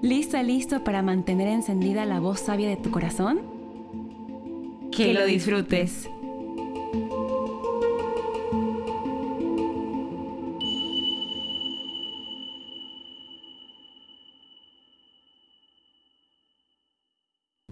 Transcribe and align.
¿Lista, 0.00 0.44
listo 0.44 0.84
para 0.84 1.02
mantener 1.02 1.48
encendida 1.48 2.04
la 2.04 2.20
voz 2.20 2.38
sabia 2.38 2.68
de 2.68 2.76
tu 2.76 2.92
corazón? 2.92 3.40
Que 4.92 5.12
lo 5.12 5.24
disfrutes. 5.26 6.08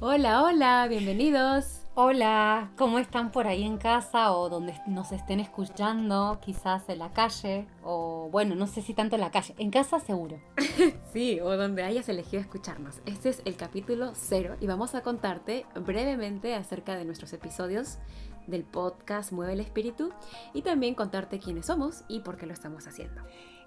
Hola, 0.00 0.42
hola, 0.44 0.86
bienvenidos. 0.88 1.82
Hola, 1.94 2.70
¿cómo 2.78 2.98
están 2.98 3.32
por 3.32 3.46
ahí 3.46 3.64
en 3.64 3.76
casa 3.76 4.32
o 4.32 4.48
donde 4.48 4.74
nos 4.86 5.12
estén 5.12 5.40
escuchando? 5.40 6.38
Quizás 6.40 6.88
en 6.88 7.00
la 7.00 7.12
calle 7.12 7.66
o 7.82 8.13
bueno, 8.30 8.54
no 8.54 8.66
sé 8.66 8.82
si 8.82 8.94
tanto 8.94 9.16
en 9.16 9.20
la 9.20 9.30
calle, 9.30 9.54
en 9.58 9.70
casa 9.70 10.00
seguro. 10.00 10.38
sí, 11.12 11.40
o 11.40 11.56
donde 11.56 11.82
hayas 11.82 12.08
elegido 12.08 12.40
escucharnos. 12.40 13.00
Este 13.06 13.28
es 13.28 13.42
el 13.44 13.56
capítulo 13.56 14.12
cero 14.14 14.56
y 14.60 14.66
vamos 14.66 14.94
a 14.94 15.02
contarte 15.02 15.66
brevemente 15.74 16.54
acerca 16.54 16.96
de 16.96 17.04
nuestros 17.04 17.32
episodios 17.32 17.98
del 18.46 18.64
podcast 18.64 19.32
Mueve 19.32 19.54
el 19.54 19.60
Espíritu 19.60 20.12
y 20.52 20.62
también 20.62 20.94
contarte 20.94 21.38
quiénes 21.38 21.66
somos 21.66 22.04
y 22.08 22.20
por 22.20 22.36
qué 22.36 22.46
lo 22.46 22.52
estamos 22.52 22.86
haciendo. 22.86 23.22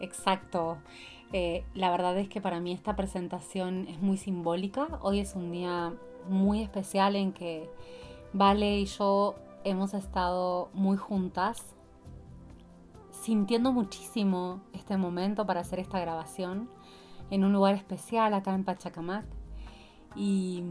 Exacto. 0.00 0.78
Eh, 1.32 1.64
la 1.74 1.90
verdad 1.90 2.18
es 2.18 2.28
que 2.28 2.40
para 2.40 2.60
mí 2.60 2.72
esta 2.72 2.96
presentación 2.96 3.86
es 3.88 4.00
muy 4.00 4.16
simbólica. 4.16 4.98
Hoy 5.02 5.20
es 5.20 5.34
un 5.34 5.50
día 5.50 5.92
muy 6.28 6.62
especial 6.62 7.16
en 7.16 7.32
que 7.32 7.68
Vale 8.34 8.78
y 8.78 8.86
yo 8.86 9.34
hemos 9.62 9.92
estado 9.92 10.70
muy 10.72 10.96
juntas, 10.96 11.74
sintiendo 13.22 13.72
muchísimo 13.72 14.60
este 14.72 14.96
momento 14.96 15.46
para 15.46 15.60
hacer 15.60 15.78
esta 15.78 16.00
grabación 16.00 16.68
en 17.30 17.44
un 17.44 17.52
lugar 17.52 17.74
especial 17.74 18.34
acá 18.34 18.54
en 18.54 18.64
Pachacamac. 18.64 19.24
Y 20.16 20.64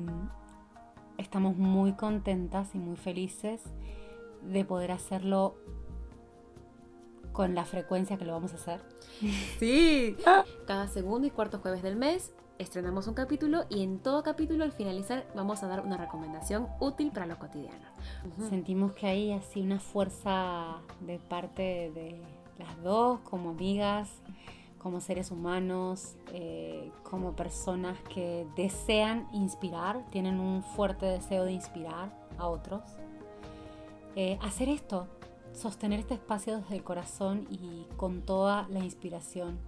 estamos 1.17 1.57
muy 1.57 1.93
contentas 1.93 2.75
y 2.75 2.77
muy 2.77 2.97
felices 2.97 3.63
de 4.43 4.65
poder 4.65 4.91
hacerlo 4.91 5.55
con 7.31 7.55
la 7.55 7.63
frecuencia 7.63 8.17
que 8.17 8.25
lo 8.25 8.33
vamos 8.33 8.51
a 8.51 8.55
hacer. 8.55 8.81
Sí, 9.59 10.17
cada 10.67 10.87
segundo 10.87 11.27
y 11.27 11.31
cuarto 11.31 11.59
jueves 11.59 11.83
del 11.83 11.95
mes 11.95 12.33
estrenamos 12.57 13.07
un 13.07 13.13
capítulo 13.15 13.65
y 13.69 13.83
en 13.83 13.99
todo 13.99 14.21
capítulo 14.21 14.63
al 14.63 14.71
finalizar 14.71 15.25
vamos 15.35 15.63
a 15.63 15.67
dar 15.67 15.81
una 15.81 15.97
recomendación 15.97 16.67
útil 16.79 17.11
para 17.11 17.25
lo 17.25 17.39
cotidiano. 17.39 17.87
Sentimos 18.49 18.93
que 18.93 19.07
hay 19.07 19.31
así 19.31 19.61
una 19.61 19.79
fuerza 19.79 20.77
de 20.99 21.17
parte 21.17 21.91
de 21.93 22.40
las 22.63 22.81
dos 22.83 23.19
como 23.21 23.51
amigas, 23.51 24.09
como 24.77 24.99
seres 24.99 25.31
humanos, 25.31 26.15
eh, 26.33 26.91
como 27.03 27.35
personas 27.35 27.99
que 28.13 28.47
desean 28.55 29.27
inspirar, 29.31 30.05
tienen 30.09 30.39
un 30.39 30.63
fuerte 30.63 31.05
deseo 31.05 31.45
de 31.45 31.51
inspirar 31.51 32.11
a 32.37 32.47
otros. 32.47 32.81
Eh, 34.15 34.39
hacer 34.41 34.69
esto, 34.69 35.07
sostener 35.53 35.99
este 35.99 36.15
espacio 36.15 36.57
desde 36.57 36.75
el 36.75 36.83
corazón 36.83 37.47
y 37.49 37.85
con 37.95 38.23
toda 38.23 38.67
la 38.69 38.79
inspiración. 38.79 39.59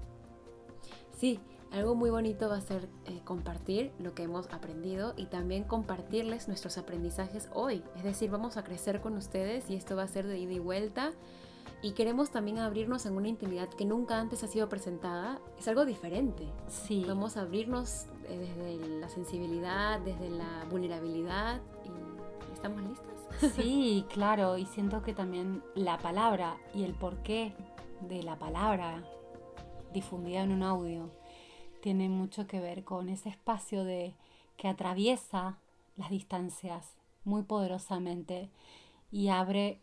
Sí, 1.18 1.40
algo 1.72 1.96
muy 1.96 2.09
bonito 2.09 2.50
va 2.50 2.58
a 2.58 2.62
ser 2.62 2.88
eh, 3.06 3.22
compartir 3.24 3.92
lo 4.00 4.14
que 4.14 4.24
hemos 4.24 4.48
aprendido 4.52 5.14
y 5.18 5.26
también 5.26 5.64
compartirles 5.64 6.48
nuestros 6.48 6.78
aprendizajes 6.78 7.50
hoy. 7.53 7.84
Es 7.96 8.03
decir, 8.03 8.30
vamos 8.30 8.58
a 8.58 8.64
crecer 8.64 9.02
con 9.02 9.18
ustedes 9.18 9.70
y 9.70 9.76
esto 9.76 9.96
va 9.96 10.03
a 10.03 10.08
ser 10.08 10.28
de 10.28 10.38
ida 10.38 10.53
y 10.53 10.59
vuelta. 10.59 11.14
Y 11.84 11.92
queremos 11.92 12.32
también 12.32 12.60
abrirnos 12.60 13.06
en 13.06 13.18
una 13.18 13.28
intimidad 13.28 13.68
que 13.68 13.84
nunca 13.84 14.18
antes 14.18 14.42
ha 14.42 14.48
sido 14.48 14.70
presentada. 14.70 15.42
Es 15.60 15.68
algo 15.68 15.84
diferente. 15.84 16.48
Sí. 16.70 17.04
Vamos 17.06 17.36
a 17.36 17.42
abrirnos 17.42 18.06
eh, 18.30 18.38
desde 18.38 19.00
la 19.02 19.10
sensibilidad, 19.10 20.00
desde 20.00 20.30
la 20.30 20.66
vulnerabilidad. 20.72 21.62
¿Y 21.84 22.54
estamos 22.54 22.82
listas? 22.84 23.54
Sí, 23.54 24.06
claro. 24.14 24.58
Y 24.58 24.66
siento 24.66 25.04
que 25.04 25.14
también 25.14 25.62
la 25.76 25.98
palabra 25.98 26.56
y 26.74 26.84
el 26.84 26.94
porqué 26.94 27.54
de 28.08 28.24
la 28.24 28.40
palabra 28.40 29.04
difundida 29.94 30.42
en 30.42 30.54
un 30.54 30.64
audio 30.64 31.12
tiene 31.82 32.08
mucho 32.08 32.48
que 32.48 32.62
ver 32.62 32.86
con 32.86 33.10
ese 33.10 33.28
espacio 33.28 33.84
de 33.84 34.16
que 34.56 34.70
atraviesa 34.70 35.60
las 35.98 36.10
distancias 36.10 36.96
muy 37.26 37.44
poderosamente 37.44 38.50
y 39.12 39.28
abre 39.28 39.82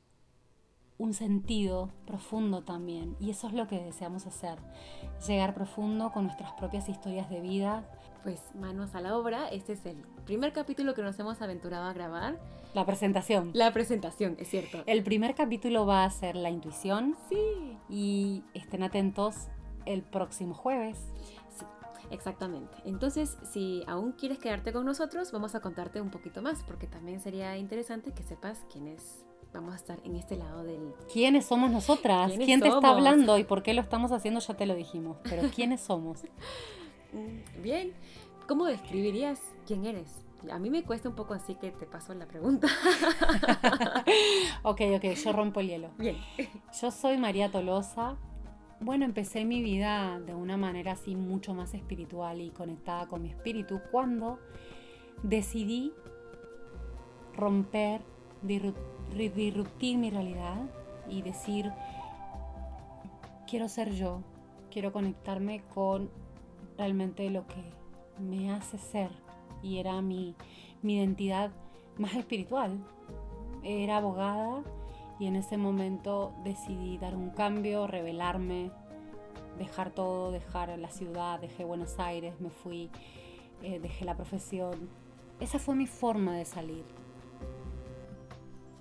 un 1.00 1.14
sentido 1.14 1.90
profundo 2.06 2.62
también. 2.62 3.16
Y 3.18 3.30
eso 3.30 3.46
es 3.46 3.54
lo 3.54 3.66
que 3.66 3.82
deseamos 3.82 4.26
hacer, 4.26 4.58
llegar 5.26 5.54
profundo 5.54 6.12
con 6.12 6.24
nuestras 6.24 6.52
propias 6.52 6.88
historias 6.88 7.30
de 7.30 7.40
vida. 7.40 7.88
Pues 8.22 8.38
manos 8.54 8.94
a 8.94 9.00
la 9.00 9.16
obra, 9.16 9.48
este 9.48 9.72
es 9.72 9.86
el 9.86 9.96
primer 10.26 10.52
capítulo 10.52 10.92
que 10.92 11.00
nos 11.00 11.18
hemos 11.18 11.40
aventurado 11.40 11.86
a 11.86 11.94
grabar. 11.94 12.38
La 12.74 12.84
presentación. 12.84 13.50
La 13.54 13.72
presentación, 13.72 14.36
es 14.38 14.48
cierto. 14.48 14.82
El 14.84 15.02
primer 15.02 15.34
capítulo 15.34 15.86
va 15.86 16.04
a 16.04 16.10
ser 16.10 16.36
la 16.36 16.50
intuición. 16.50 17.16
Sí. 17.30 17.78
Y 17.88 18.44
estén 18.52 18.82
atentos 18.82 19.48
el 19.86 20.02
próximo 20.02 20.52
jueves. 20.52 20.98
Exactamente. 22.10 22.76
Entonces, 22.84 23.38
si 23.50 23.84
aún 23.86 24.12
quieres 24.12 24.38
quedarte 24.38 24.72
con 24.72 24.84
nosotros, 24.84 25.32
vamos 25.32 25.54
a 25.54 25.60
contarte 25.60 26.00
un 26.02 26.10
poquito 26.10 26.42
más, 26.42 26.62
porque 26.64 26.86
también 26.86 27.20
sería 27.20 27.56
interesante 27.56 28.12
que 28.12 28.22
sepas 28.22 28.66
quiénes 28.70 29.24
vamos 29.52 29.72
a 29.72 29.76
estar 29.76 29.98
en 30.04 30.16
este 30.16 30.36
lado 30.36 30.64
del... 30.64 30.94
¿Quiénes 31.12 31.46
somos 31.46 31.70
nosotras? 31.70 32.32
¿Quién 32.44 32.60
te 32.60 32.68
está 32.68 32.90
hablando 32.90 33.38
y 33.38 33.44
por 33.44 33.62
qué 33.62 33.74
lo 33.74 33.82
estamos 33.82 34.12
haciendo? 34.12 34.40
Ya 34.40 34.54
te 34.54 34.66
lo 34.66 34.74
dijimos, 34.74 35.16
pero 35.24 35.48
¿quiénes 35.54 35.80
somos? 35.80 36.22
Mm, 37.12 37.60
bien, 37.60 37.92
¿cómo 38.46 38.66
describirías 38.66 39.40
quién 39.66 39.84
eres? 39.84 40.24
A 40.48 40.60
mí 40.60 40.70
me 40.70 40.84
cuesta 40.84 41.08
un 41.08 41.16
poco 41.16 41.34
así 41.34 41.56
que 41.56 41.72
te 41.72 41.84
paso 41.84 42.14
la 42.14 42.26
pregunta. 42.26 42.68
ok, 44.62 44.80
ok, 44.94 45.04
yo 45.16 45.32
rompo 45.32 45.58
el 45.58 45.70
hielo. 45.70 45.90
Bien. 45.98 46.16
Yo 46.80 46.92
soy 46.92 47.18
María 47.18 47.50
Tolosa, 47.50 48.16
bueno, 48.80 49.04
empecé 49.04 49.44
mi 49.44 49.62
vida 49.62 50.18
de 50.20 50.34
una 50.34 50.56
manera 50.56 50.92
así 50.92 51.14
mucho 51.14 51.52
más 51.52 51.74
espiritual 51.74 52.40
y 52.40 52.50
conectada 52.50 53.06
con 53.08 53.22
mi 53.22 53.28
espíritu 53.28 53.80
cuando 53.90 54.38
decidí 55.22 55.92
romper, 57.36 58.00
disruptir 59.10 59.98
mi 59.98 60.10
realidad 60.10 60.62
y 61.08 61.22
decir, 61.22 61.72
quiero 63.46 63.68
ser 63.68 63.92
yo, 63.92 64.22
quiero 64.70 64.92
conectarme 64.92 65.62
con 65.74 66.10
realmente 66.78 67.28
lo 67.30 67.46
que 67.46 67.62
me 68.18 68.52
hace 68.52 68.78
ser 68.78 69.10
y 69.62 69.78
era 69.78 70.00
mi, 70.00 70.34
mi 70.82 70.96
identidad 70.96 71.50
más 71.98 72.14
espiritual. 72.14 72.78
Era 73.62 73.98
abogada 73.98 74.62
y 75.18 75.26
en 75.26 75.36
ese 75.36 75.58
momento 75.58 76.32
decidí 76.44 76.96
dar 76.96 77.14
un 77.14 77.30
cambio, 77.30 77.86
revelarme, 77.86 78.70
dejar 79.58 79.90
todo, 79.90 80.30
dejar 80.30 80.78
la 80.78 80.88
ciudad, 80.88 81.40
dejé 81.40 81.64
Buenos 81.64 81.98
Aires, 81.98 82.40
me 82.40 82.48
fui, 82.48 82.90
eh, 83.62 83.78
dejé 83.80 84.06
la 84.06 84.16
profesión. 84.16 84.88
Esa 85.38 85.58
fue 85.58 85.74
mi 85.74 85.86
forma 85.86 86.36
de 86.36 86.46
salir. 86.46 86.84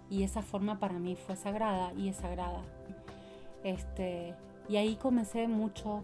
Y 0.10 0.24
esa 0.24 0.42
forma 0.42 0.80
para 0.80 0.98
mí 0.98 1.16
fue 1.16 1.36
sagrada 1.36 1.94
y 1.94 2.10
es 2.10 2.18
sagrada. 2.18 2.64
Este, 3.64 4.36
y 4.68 4.78
ahí 4.78 4.96
comencé 4.96 5.48
mucho 5.48 6.04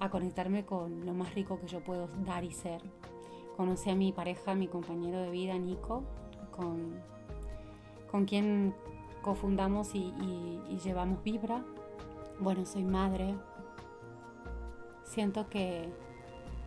a 0.00 0.10
conectarme 0.10 0.64
con 0.64 1.04
lo 1.04 1.12
más 1.12 1.34
rico 1.34 1.58
que 1.60 1.66
yo 1.66 1.80
puedo 1.80 2.08
dar 2.24 2.44
y 2.44 2.52
ser. 2.52 2.80
Conocí 3.56 3.90
a 3.90 3.94
mi 3.94 4.12
pareja, 4.12 4.54
mi 4.54 4.68
compañero 4.68 5.20
de 5.20 5.30
vida, 5.30 5.58
Nico, 5.58 6.04
con, 6.56 6.94
con 8.10 8.24
quien 8.24 8.74
cofundamos 9.22 9.94
y, 9.94 10.12
llevamos 10.84 11.22
Vibra. 11.22 11.64
Bueno, 12.38 12.64
soy 12.64 12.84
madre. 12.84 13.34
Siento 15.04 15.48
que 15.48 15.88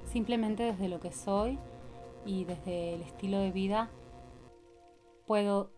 simplemente 0.04 0.64
desde 0.64 0.90
lo 0.90 1.00
que 1.00 1.12
soy 1.12 1.58
y 2.26 2.44
desde 2.44 2.96
el 2.96 3.02
estilo 3.04 3.40
de 3.40 3.52
vida 3.52 3.90
puedo 5.26 5.72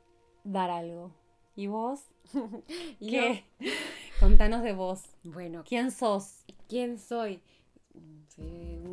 dar 0.43 0.69
algo. 0.69 1.11
¿Y 1.55 1.67
vos? 1.67 2.01
¿Qué? 2.99 3.45
Contanos 4.19 4.63
de 4.63 4.73
vos. 4.73 5.03
Bueno, 5.23 5.63
¿quién 5.67 5.91
sos? 5.91 6.43
¿Quién 6.67 6.97
soy? 6.97 7.41
un 7.93 8.23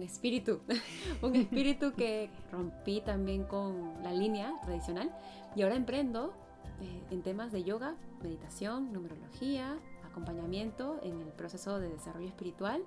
un 0.01 0.03
espíritu, 0.03 0.61
un 1.23 1.37
espíritu 1.37 1.93
que 1.93 2.31
rompí 2.51 3.03
también 3.03 3.45
con 3.45 4.03
la 4.03 4.13
línea 4.13 4.55
tradicional 4.63 5.15
y 5.55 5.63
ahora 5.63 5.77
emprendo 5.77 6.33
eh, 6.81 7.03
en 7.11 7.23
temas 7.23 7.53
de 7.53 7.63
yoga, 7.63 7.97
meditación, 8.23 8.93
numerología, 8.93 9.79
acompañamiento 10.05 10.99
en 11.03 11.21
el 11.21 11.29
proceso 11.29 11.79
de 11.79 11.91
desarrollo 11.91 12.29
espiritual 12.29 12.83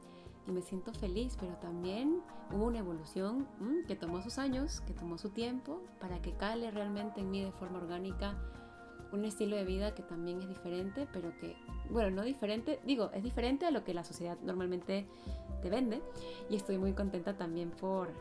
y 0.48 0.52
me 0.52 0.62
siento 0.62 0.94
feliz, 0.94 1.38
pero 1.40 1.54
también 1.56 2.22
hubo 2.52 2.66
una 2.66 2.80
evolución 2.80 3.48
mm, 3.60 3.88
que 3.88 3.96
tomó 3.96 4.22
sus 4.22 4.38
años, 4.38 4.82
que 4.82 4.94
tomó 4.94 5.18
su 5.18 5.30
tiempo 5.30 5.82
para 6.00 6.22
que 6.22 6.34
cale 6.34 6.70
realmente 6.72 7.22
en 7.22 7.32
mí 7.32 7.44
de 7.44 7.52
forma 7.52 7.80
orgánica 7.80 8.38
un 9.14 9.26
estilo 9.26 9.56
de 9.56 9.64
vida 9.64 9.94
que 9.94 10.02
también 10.02 10.42
es 10.42 10.48
diferente, 10.48 11.08
pero 11.14 11.32
que, 11.40 11.56
bueno, 11.92 12.10
no 12.10 12.24
diferente, 12.24 12.80
digo, 12.84 13.12
es 13.14 13.24
diferente 13.24 13.66
a 13.66 13.72
lo 13.72 13.84
que 13.84 13.94
la 13.94 14.04
sociedad 14.04 14.38
normalmente 14.42 15.06
te 15.62 15.70
vende 15.70 16.02
y 16.50 16.56
estoy 16.56 16.78
muy 16.80 16.94
contenta 16.94 17.38
también 17.38 17.70
por 17.70 18.10
eh, 18.10 18.12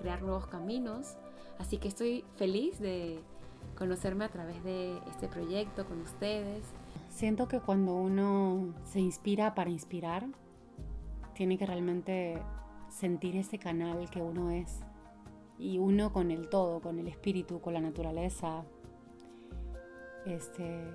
crear 0.00 0.22
nuevos 0.22 0.46
caminos, 0.46 1.16
así 1.58 1.76
que 1.76 1.88
estoy 1.88 2.24
feliz 2.36 2.80
de 2.80 3.20
conocerme 3.76 4.24
a 4.24 4.30
través 4.30 4.64
de 4.64 4.98
este 5.10 5.28
proyecto 5.28 5.84
con 5.86 6.00
ustedes. 6.00 6.64
Siento 7.10 7.46
que 7.46 7.60
cuando 7.60 7.94
uno 7.94 8.74
se 8.84 9.00
inspira 9.00 9.54
para 9.54 9.68
inspirar, 9.68 10.26
tiene 11.34 11.58
que 11.58 11.66
realmente 11.66 12.42
sentir 12.88 13.36
ese 13.36 13.58
canal 13.58 14.10
que 14.10 14.20
uno 14.20 14.50
es 14.50 14.80
y 15.58 15.78
uno 15.78 16.12
con 16.12 16.30
el 16.30 16.48
todo, 16.48 16.80
con 16.80 16.98
el 16.98 17.08
espíritu, 17.08 17.60
con 17.60 17.74
la 17.74 17.80
naturaleza, 17.80 18.64
este, 20.26 20.88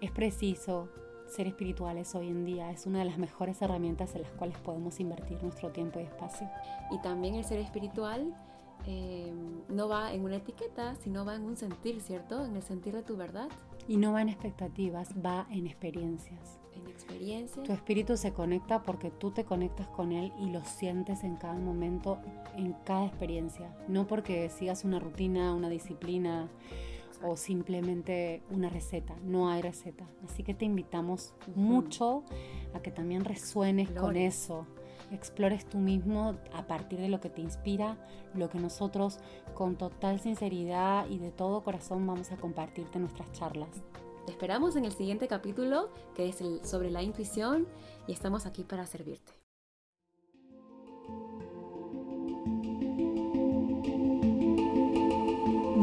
es 0.00 0.10
preciso 0.10 0.88
ser 1.28 1.46
espirituales 1.46 2.14
hoy 2.14 2.28
en 2.28 2.44
día. 2.44 2.70
Es 2.70 2.86
una 2.86 3.00
de 3.00 3.04
las 3.04 3.18
mejores 3.18 3.60
herramientas 3.62 4.14
en 4.14 4.22
las 4.22 4.30
cuales 4.32 4.58
podemos 4.58 5.00
invertir 5.00 5.42
nuestro 5.42 5.70
tiempo 5.70 6.00
y 6.00 6.04
espacio. 6.04 6.48
Y 6.90 7.00
también 7.00 7.34
el 7.34 7.44
ser 7.44 7.58
espiritual 7.58 8.34
eh, 8.86 9.32
no 9.68 9.88
va 9.88 10.12
en 10.12 10.24
una 10.24 10.36
etiqueta, 10.36 10.94
sino 10.96 11.24
va 11.24 11.34
en 11.34 11.42
un 11.42 11.56
sentir, 11.56 12.00
¿cierto? 12.00 12.44
En 12.44 12.54
el 12.56 12.62
sentir 12.62 12.94
de 12.94 13.02
tu 13.02 13.16
verdad. 13.16 13.48
Y 13.88 13.96
no 13.96 14.12
va 14.12 14.22
en 14.22 14.28
expectativas, 14.28 15.10
va 15.24 15.46
en 15.50 15.66
experiencias. 15.66 16.60
En 16.72 16.86
experiencias. 16.88 17.66
Tu 17.66 17.72
espíritu 17.72 18.16
se 18.16 18.32
conecta 18.32 18.82
porque 18.82 19.10
tú 19.10 19.30
te 19.30 19.44
conectas 19.44 19.88
con 19.88 20.12
él 20.12 20.32
y 20.40 20.50
lo 20.50 20.64
sientes 20.64 21.24
en 21.24 21.36
cada 21.36 21.54
momento, 21.54 22.18
en 22.54 22.74
cada 22.84 23.06
experiencia. 23.06 23.74
No 23.88 24.06
porque 24.06 24.50
sigas 24.50 24.84
una 24.84 24.98
rutina, 24.98 25.54
una 25.54 25.68
disciplina 25.68 26.48
o 27.22 27.36
simplemente 27.36 28.42
una 28.50 28.68
receta. 28.68 29.16
No 29.24 29.48
hay 29.50 29.62
receta. 29.62 30.06
Así 30.24 30.42
que 30.42 30.54
te 30.54 30.64
invitamos 30.64 31.34
mucho 31.54 32.24
a 32.74 32.80
que 32.80 32.90
también 32.90 33.24
resuenes 33.24 33.90
con 33.90 34.16
eso. 34.16 34.66
Explores 35.10 35.64
tú 35.66 35.78
mismo 35.78 36.36
a 36.52 36.66
partir 36.66 36.98
de 36.98 37.08
lo 37.08 37.20
que 37.20 37.30
te 37.30 37.40
inspira, 37.40 37.96
lo 38.34 38.50
que 38.50 38.58
nosotros 38.58 39.18
con 39.54 39.76
total 39.76 40.20
sinceridad 40.20 41.08
y 41.08 41.18
de 41.18 41.30
todo 41.30 41.62
corazón 41.62 42.06
vamos 42.06 42.32
a 42.32 42.36
compartirte 42.36 42.98
nuestras 42.98 43.30
charlas. 43.32 43.70
Te 44.26 44.32
esperamos 44.32 44.74
en 44.74 44.84
el 44.84 44.92
siguiente 44.92 45.28
capítulo 45.28 45.90
que 46.14 46.28
es 46.28 46.40
el 46.40 46.64
sobre 46.64 46.90
la 46.90 47.02
intuición 47.02 47.66
y 48.08 48.12
estamos 48.12 48.44
aquí 48.46 48.64
para 48.64 48.84
servirte. 48.86 49.32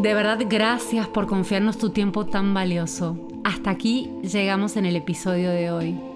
De 0.04 0.14
verdad, 0.14 0.38
gracias 0.50 1.08
por 1.08 1.28
confiarnos 1.28 1.78
tu 1.78 1.92
tiempo 1.92 2.26
tan 2.26 2.54
valioso. 2.54 3.18
Hasta 3.46 3.70
aquí 3.70 4.12
llegamos 4.22 4.76
en 4.76 4.86
el 4.86 4.98
episodio 4.98 5.50
de 5.50 5.72
hoy. 5.72 6.13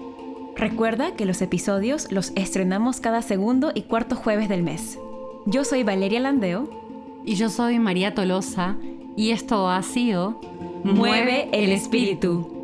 Recuerda 0.58 1.12
que 1.14 1.24
los 1.24 1.40
episodios 1.40 2.10
los 2.10 2.32
estrenamos 2.34 3.00
cada 3.00 3.22
segundo 3.22 3.70
y 3.74 3.82
cuarto 3.82 4.16
jueves 4.16 4.48
del 4.48 4.64
mes. 4.64 4.98
Yo 5.46 5.62
soy 5.62 5.84
Valeria 5.84 6.18
Landeo. 6.18 6.68
Y 7.24 7.36
yo 7.36 7.48
soy 7.48 7.78
María 7.78 8.14
Tolosa. 8.14 8.76
Y 9.16 9.30
esto 9.30 9.68
ha 9.68 9.82
sido 9.82 10.40
Mueve 10.82 11.48
el 11.52 11.70
espíritu. 11.70 12.57